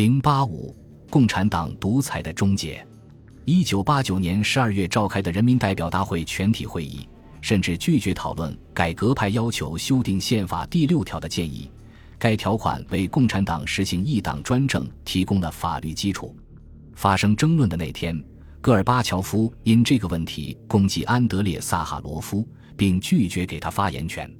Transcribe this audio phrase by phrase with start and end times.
[0.00, 0.74] 零八五，
[1.10, 2.82] 共产党独裁的终结。
[3.44, 7.06] 一九八九年十二月召开的人民代表大会全体会议，
[7.42, 11.70] 甚至拒绝讨论改革派要求修订宪法第六条的建议。
[12.18, 16.34] 该条款为共产党实行一党专政提供了法律基础。
[16.94, 18.18] 发生争论的那天，
[18.62, 24.34] 戈尔巴乔夫因这个问题攻击安德烈·萨哈罗夫，并拒绝给他发言权。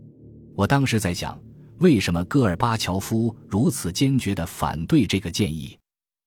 [0.55, 1.39] 我当时在想，
[1.81, 5.79] 为什么戈尔巴乔夫如此坚决地反对这个建议？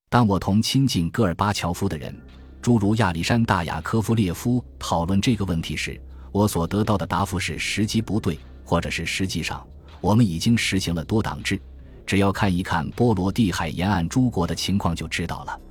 [0.10, 2.20] 当我同亲近戈尔巴乔夫的人，
[2.60, 9.64] 诸如亚历山大·雅科夫列夫讨论这个问题时，我所得到的答复是时机不对，或者是实际上。
[10.02, 11.62] 我们已经实行了多党制，
[12.04, 15.62] 只要看一看波罗的海沿岸诸国的情况就知道了。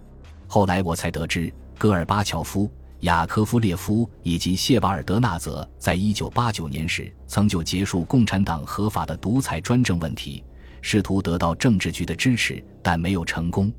[0.46, 2.71] 后来我才得知，戈尔巴乔夫、
[3.02, 10.45] 雅科夫列夫以及谢瓦尔德纳泽在一九八九年时曾就结束共产党合法的独裁专政问题，
[10.80, 13.73] 试图得到政治局的支持，但没有成功。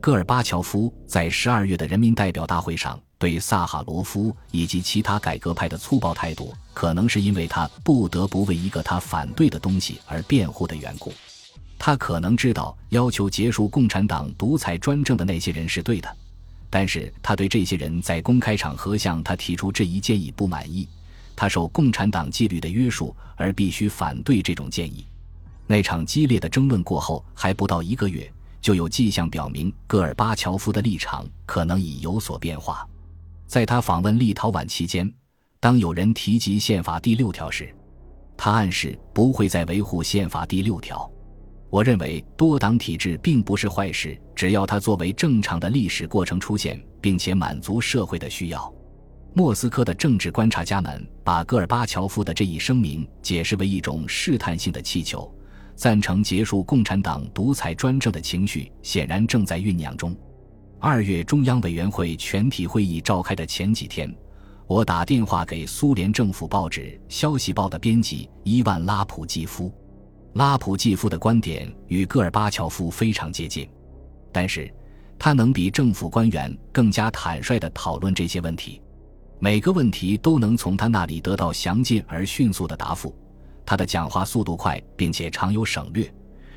[0.00, 2.98] 戈尔巴乔夫在十二月的人民代表大会上。
[3.20, 11.12] 对萨哈罗夫以及其他改革派的粗暴态度，可能是因为他不得不为一个他反对的东西而辩护的缘故。
[11.80, 16.16] 他可能知道要求结束共产党独裁专政的那些人是对的，
[16.70, 20.88] 但是他对这些人在公开场合向他提出这一建议不满意。
[21.34, 25.06] 他受共产党纪律的约束而必须反对这种建议。
[25.66, 28.28] 那场激烈的争论过后还不到一个月，
[28.60, 32.88] 就有迹象表明戈尔巴乔夫的立场可能已有所变化。
[33.46, 35.10] 在他访问立陶宛期间，
[35.60, 37.72] 当有人提及宪法第六条时，
[38.36, 41.10] 他暗示不会再维护宪法第六条。
[41.70, 48.72] 我认为多党体制并不是坏事，只要它作为正常的历史过程出现，并且满足社会的需要。
[49.34, 55.30] 莫斯科的政治观察家们把戈尔巴乔夫的这一声明解释为一种试探性的气球，
[55.76, 60.16] 赞成结束共产党独裁专政的情绪显然正在酝酿中。
[60.80, 64.12] 二月中央委员会全体会议召开的前几天，
[64.66, 69.72] 我打电话给苏联政府报纸《消息报》的编辑伊万拉普季夫。
[70.34, 73.68] 拉普济夫的观点与戈尔巴乔夫非常接近，
[74.30, 74.72] 但是
[75.18, 78.80] 他能比政府官员更加坦率地讨论这些问题，
[79.40, 83.14] 每个问题都能从他那里得到详尽而迅速的答复。
[83.66, 86.08] 他的讲话速度快，并且常有省略。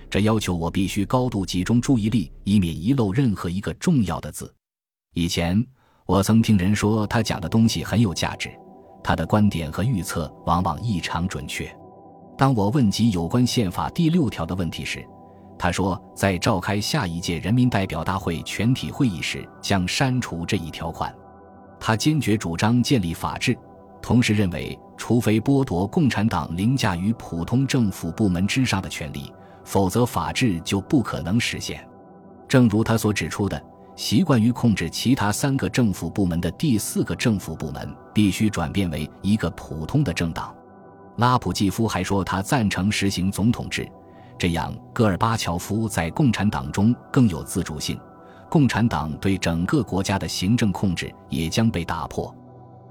[0.09, 4.53] 这要求我必须高度集中注意力，以免遗漏任何一个重要的字。
[5.13, 5.65] 以前
[6.05, 8.51] 我曾听人说他讲的东西很有价值，
[9.03, 11.73] 他的观点和预测往往异常准确。
[12.41, 15.07] 当我问及有关宪法第六条的问题时，
[15.59, 21.15] 他说在召开下一届人民代表大会全体会议时将删除这一条款。
[21.79, 23.55] 他坚决主张建立法治，
[24.01, 29.31] 同时认为，除非剥夺共产党凌驾于普通政府部门之上的权利。
[29.63, 31.87] 否则，法治就不可能实现。
[32.47, 33.63] 正如他所指出的，
[33.95, 40.51] 习惯于控制其他三个政府部门的第四个政府部门必须转变为一个普通的政党。
[41.17, 43.87] 拉普季夫还说，他赞成实行总统制，
[44.37, 47.99] 这样戈尔巴乔夫在共产党中更有自主性，
[48.49, 52.33] 共产党对整个国家的行政控制也将被打破。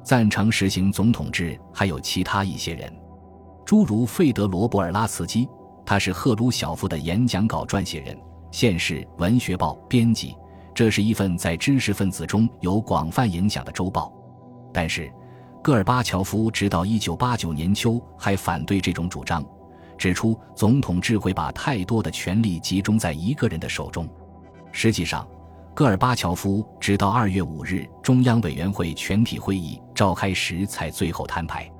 [0.02, 2.92] 赞成实行总统制还有其他一些人，
[3.64, 5.48] 诸如费德罗·博尔拉茨基。
[5.84, 8.14] 他是赫鲁晓夫的演讲稿撰写人，
[8.52, 10.36] 《现世文学报》编辑。
[10.72, 14.12] 这是一份在知识分子中有广泛影响的周报。
[14.72, 15.12] 但是，
[15.62, 19.44] 戈尔巴乔夫直到1989年秋还反对这种主张，
[19.98, 24.08] 指出总统制会把太多的权力集中在一个人的手中。
[24.72, 25.28] 实际上，
[25.74, 31.70] 戈尔巴乔夫直到2月5日中央委员会全体会议召开时才最后摊牌。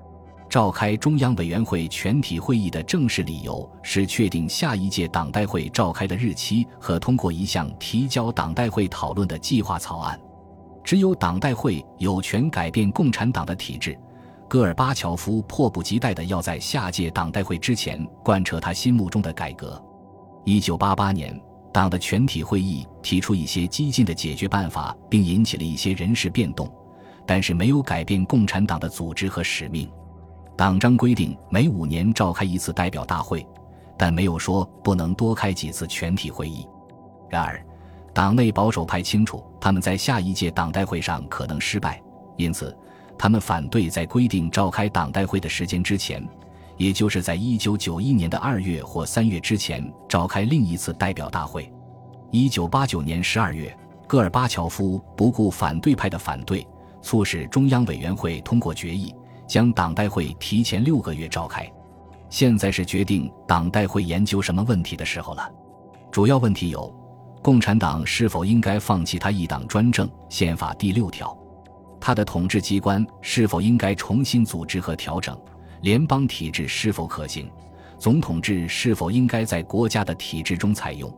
[0.48, 10.20] 召开中央委员会全体会议的正式理由是确定下一届党代会召开的日期和通过一项提交党代会讨论的计划草案。
[10.82, 13.98] 只有党代会有权改变共产党的体制。
[14.48, 19.80] 戈尔巴乔夫迫不及待地要在下届党代会之前贯彻他心目中的改革。
[20.44, 21.40] 一九八八年，
[21.72, 26.68] 党的全体会议提出一些激进的解决办法，并引起了一些人事变动，
[27.24, 29.88] 但是没有改变共产党的组织和使命。
[30.56, 33.46] 党章规定每五年召开一次代表大会，
[33.96, 36.66] 但没有说不能多开几次全体会议。
[37.28, 37.64] 然而，
[38.12, 42.02] 党内保守派清楚他们在下一届党代会上可能失败，
[42.36, 42.76] 因此
[43.18, 46.26] 他们反对在规定召开党代会的时间之前，
[46.76, 51.72] 也就是在一九九一年的二月或三月之前召开另一次代表大会。
[52.30, 53.76] 一九八九年十二月，
[54.06, 56.66] 戈尔巴乔夫不顾反对派的反对，
[57.02, 59.14] 促使中央委员会通过决议。
[59.46, 61.68] 将党代会提前六个月召开，
[62.28, 65.50] 现在是决定党代会研究什么问题的时候了。
[66.12, 66.94] 主要问题有：
[67.42, 70.08] 共产党是否应该放弃他一党专政？
[70.28, 71.34] 宪法第六条，
[71.98, 75.38] 他的统治机关是否应该重新组织和调整？
[75.80, 77.50] 联邦体制是否可行？
[77.98, 81.10] 总统制是否应该在国家的体制中采用？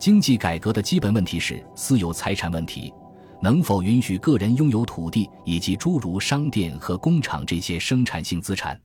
[0.00, 2.92] 经济改革的基本问题是私有财产问题，
[3.40, 8.76] 能否允许个人拥有土地以及诸如商店和工厂这些生产性资产？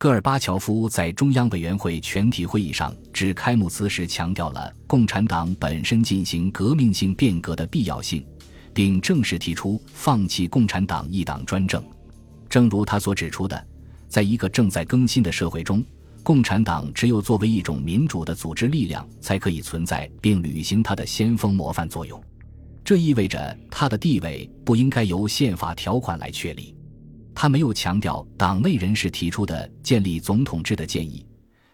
[0.00, 8.24] 戈尔巴乔夫在中央委员会全体会议上致开幕词时强调了共产党本身进行革命性变革的必要性，
[8.72, 11.84] 并正式提出放弃共产党一党专政。
[12.48, 13.62] 正如他所指出的，
[14.08, 15.84] 在一个正在更新的社会中，
[16.22, 22.18] 共产党只有作为一种民主的组织力量才可以存在并履行它的先锋模范作用。
[22.82, 26.74] 这意味着它的地位不应该由宪法条款来确立。
[27.40, 31.24] 他没有强调党内人士提出的建立总统制的建议，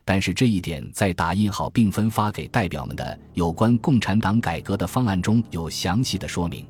[0.05, 6.65] 但是这一点在打印好并分发给代表们的有关共产党改革的方案中有详细的说明。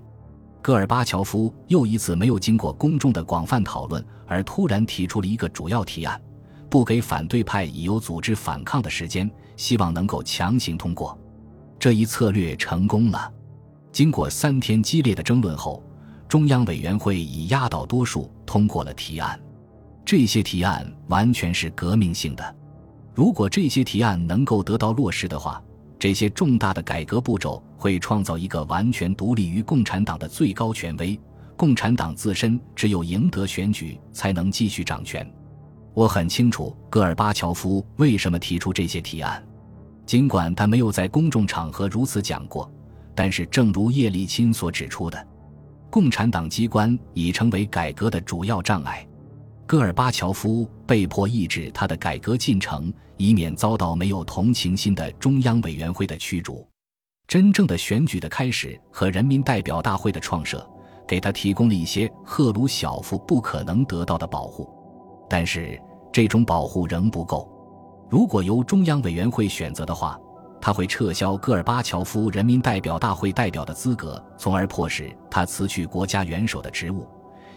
[0.63, 6.19] 戈尔巴乔夫又一次没有经过公众的广泛讨论而突然提出了一个主要提案，
[6.71, 11.21] 不给反对派已有组织反抗的时间，希望能够强行通过。
[11.79, 13.31] 这一策略成功了。
[13.93, 15.83] 经过三天激烈的争论后。
[16.37, 19.41] 中央委员会以压倒多数通过了提案，
[20.05, 22.57] 这些提案完全是革命性的。
[23.15, 25.63] 如果这些提案能够得到落实的话，
[25.99, 31.19] 这些重大的改革步骤会创造一个完全独立于共产党的最高权威。
[31.57, 35.27] 共产党自身只有赢得选举才能继续掌权。
[35.95, 39.43] 我很清楚戈尔巴乔夫为什么提出这些提案，
[40.05, 42.71] 尽管他没有在公众场合如此讲过，
[43.15, 45.26] 但是正如叶利钦所指出的。
[45.97, 49.09] 共产党机关已成为改革的主要障碍，
[49.65, 56.69] 戈尔巴乔夫被迫抑制他的改革进程，以免遭到没有同情心的中央委员会的驱逐。
[57.27, 60.69] 真正的选举的开始和人民代表大会的创设，
[61.09, 64.69] 给他提供了一些赫鲁晓夫不可能得到的保护，
[65.31, 65.81] 但是
[66.13, 67.51] 这种保护仍不够。
[68.11, 70.21] 如果由中央委员会选择的话，
[70.67, 77.07] 他会撤销戈尔巴乔夫人民代表大会代表的资格，从而迫使他辞去国家元首的职务，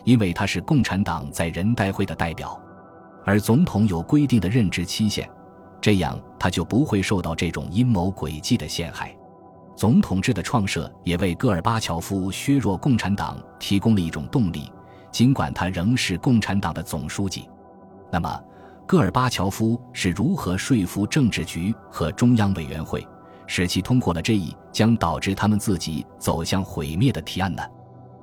[0.03, 2.61] 因为他是共产党在人代会的代表，
[3.25, 5.27] 而总统有规定的任职期限，
[5.81, 9.11] 这样他就不会受到这种阴谋诡计的陷害。
[9.75, 14.71] 总统制的创设也为戈尔巴乔夫削弱共产党提供了一种动力，
[15.11, 17.49] 尽管他仍是共产党的总书记。
[18.11, 18.43] 那么。
[18.89, 23.07] 戈尔巴乔夫是如何说服政治局和中央委员会，
[23.45, 27.61] 使其通过了这一将导致他们自己走向毁灭的提案呢？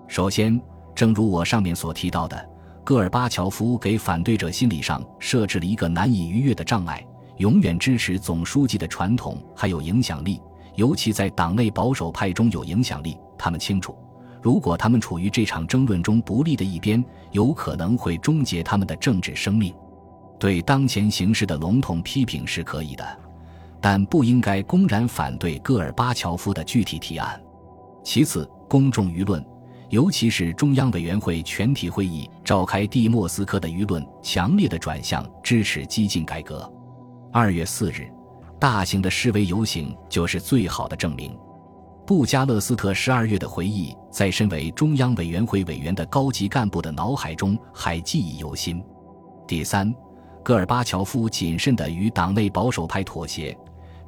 [0.08, 0.60] 首先，
[0.92, 2.50] 正如我上面所提到的，
[2.82, 7.00] 戈尔巴乔夫给反对者心理上设置了一个难以逾越的障碍：
[7.36, 10.42] 永远支持总书记的传统还有影响力，
[10.74, 13.16] 尤其在党内保守派中有影响力。
[13.38, 13.96] 他们清楚，
[14.42, 19.72] 如果他们处于这场争论中不利的一边，有可能会终结他们的政治生命。
[20.38, 23.04] 对当前形势的笼统批评是可以的，
[23.80, 27.40] 但不应该公然反对戈尔巴乔夫的具体提案。
[28.04, 29.44] 其次，公众舆论，
[29.88, 36.70] 尤其是中央委员会全体会议召开地莫斯科的舆论，强烈的转向支持激进改革。
[37.32, 38.10] 二月四日，
[38.60, 41.36] 大型的示威游行就是最好的证明。
[42.06, 48.84] 布加勒斯特十二月的回忆，在身为中央委员会委员的高级干部的脑海中还记忆犹新。
[49.48, 49.92] 第三。
[50.46, 53.58] 戈尔巴乔夫谨慎地与党内保守派妥协，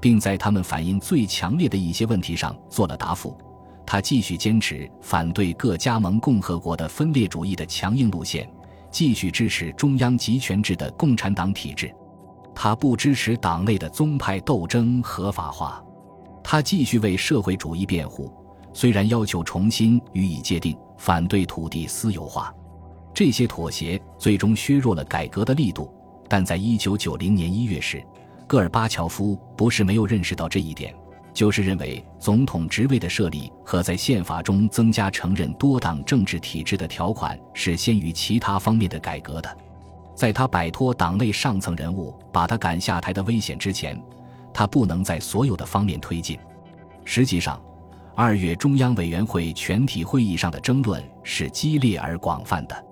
[0.00, 3.36] 并在他们反应最强烈的一些问题上做了答复。
[3.84, 8.48] 他继续坚持反对各加盟共和国的分裂主义的强硬路线，
[8.88, 11.92] 继续支持中央集权制的共产党体制。
[12.54, 15.82] 他不支持党内的宗派斗争合法化。
[16.44, 18.32] 他继续为社会主义辩护，
[18.72, 22.54] 虽然要求重新予以界定，反对土地私有化。
[23.12, 25.92] 这些妥协最终削弱了改革的力度。
[26.28, 28.04] 但在一九九零年一月时，
[28.46, 30.94] 戈尔巴乔夫不是没有认识到这一点，
[31.32, 39.56] 就是认为总统职位的设立和在宪法中增加承认多党政治体制的条款是先于其他方面的改革的。
[40.14, 44.00] 在他摆脱党内上层人物把他赶下台的危险之前，
[44.52, 46.38] 他不能在所有的方面推进。
[47.04, 47.62] 实际上，
[48.16, 52.84] 二月中央委员会全体会议上的争论是激烈而广泛的。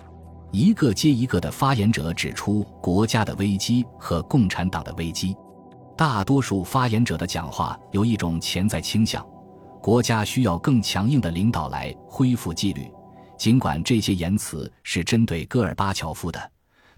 [0.52, 5.36] 一个接一个的发言者指出国家的危机和共产党的危机，
[5.96, 9.26] 大多数发言者的讲话有一种潜在倾向：
[9.82, 12.90] 国家需要更强硬的领导来恢复纪律。
[13.36, 16.50] 尽管这些言辞是针对戈尔巴乔夫的，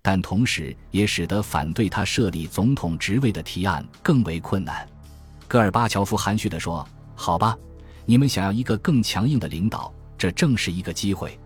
[0.03, 4.87] 但同时也使得反对他设立总统职位的提案更为困难。
[5.49, 6.87] 戈尔巴乔夫含蓄地说
[7.17, 7.57] ：“好吧，
[8.07, 11.37] 你们想要一个更强硬的领导，这正是一个机会。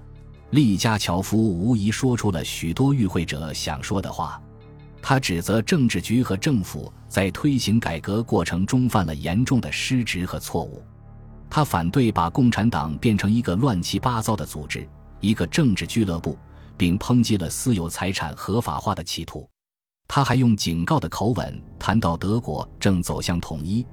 [0.53, 4.41] 利加乔夫无疑说出了许多与会者想说的话。
[5.03, 10.83] 他指责政治局和政府在推行改革过程中犯了严重的失职和错误。
[11.51, 14.89] 他反对把共产党变成一个乱七八糟的组织，
[15.21, 16.39] 一个政治俱乐部，
[16.77, 19.49] 并抨击了私有财产合法化的企图。
[20.07, 23.85] 他还用警告的口吻谈到德国正走向统一。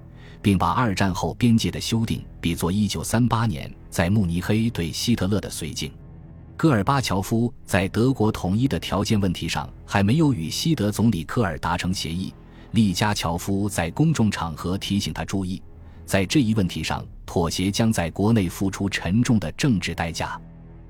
[0.42, 5.92] 并把二战后边界的修订比作1938年在慕尼黑对希特勒的绥靖。
[6.60, 12.34] 戈尔巴乔夫在德国统一的条件问题上还没有与西德总理科尔达成协议。
[12.72, 15.62] 利加乔夫在公众场合提醒他注意，
[16.06, 20.38] 在这一问题上妥协将在国内付出沉重的政治代价。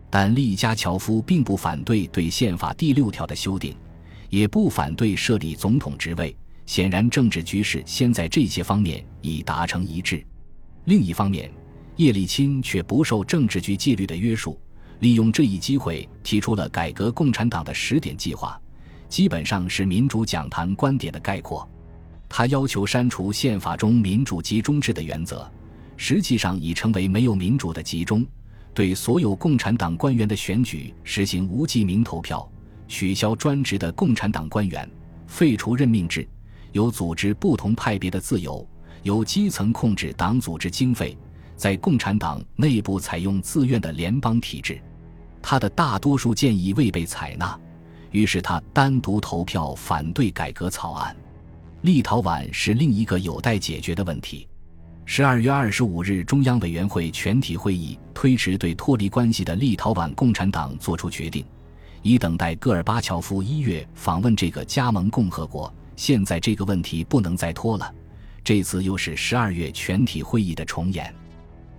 [0.10, 3.76] 但利加乔夫并不反对对宪法第六条的修订，
[4.32, 6.36] 也不反对设立总统职位。
[6.66, 10.26] 显然，政治局势先在这些方面已达成一致。
[10.86, 11.52] 另一方面，
[11.98, 14.60] 叶利钦却不受政治局纪律的约束，
[15.00, 18.60] 利用这一机会提出了改革共产党的十点计划，
[19.08, 21.68] 基本上是民主讲坛观点的概括。
[22.28, 25.50] 他要求删除宪法中民主集中制的原则，
[25.98, 28.26] 实际上已成为没有民主的集中。
[28.72, 32.48] 对所有共产党官员的选举实行无记名投票，
[32.88, 34.90] 取消专职的共产党官员，
[35.28, 36.28] 废除任命制。
[36.72, 38.66] 有组织不同派别的自由，
[39.02, 41.18] 由基层控制党组织经费，
[41.56, 44.80] 在共产党内部采用自愿的联邦体制。
[45.42, 47.58] 他的大多数建议未被采纳，
[48.12, 51.16] 于是他单独投票反对改革草案。
[51.82, 54.48] 立陶宛是另一个有待解决的问题。
[55.06, 61.44] 十二月二十五日，中央委员会全体会议推迟对脱离关系的立陶宛共产党作出决定，
[62.04, 65.74] 以等待戈尔巴乔夫一月访问这个加盟共和国。
[65.96, 67.92] 现在这个问题不能再拖了，
[68.44, 71.14] 这次又是十二月全体会议的重演，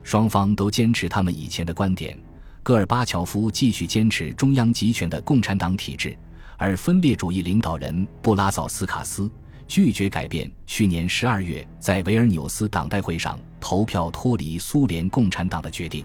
[0.02, 2.18] 双方都坚持他们以前的观点。
[2.62, 6.16] 戈尔巴乔夫继续坚持中央集权的共产党体制，
[6.58, 9.30] 而分裂主义领导人布拉佐斯卡斯
[9.66, 16.04] 拒绝改变去年十二月在维尔纽斯党代会上投票脱离苏联共产党的决定。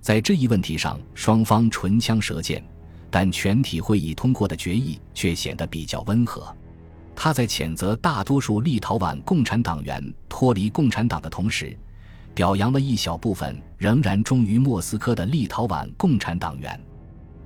[0.00, 2.62] 在这一问题上，双方唇枪舌剑，
[3.08, 6.54] 但全体会议通过的决议却显得比较温和。
[7.14, 11.76] 他在谴责大多数立陶宛共产党员脱离共产党的同时，
[12.34, 16.78] 表扬了一小部分仍然忠于莫斯科的立陶宛共产党员。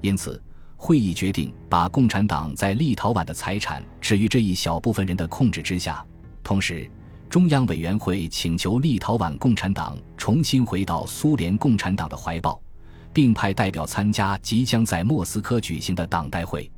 [0.00, 0.42] 因此，
[0.76, 6.04] 会议决定把共产党在立陶宛的财产置于这一小部分人的控制之下。
[6.42, 6.90] 同时，
[7.28, 12.58] 中央委员会请求立陶宛共产党重新回到苏联共产党的怀抱，
[13.12, 16.70] 并派代表参加即将在莫斯科举行的党代会。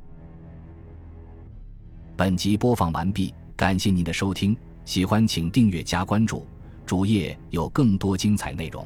[2.17, 6.45] 本集播放完毕，感谢您的收听，喜欢请订阅加关注，
[6.85, 8.85] 主页有更多精彩内容。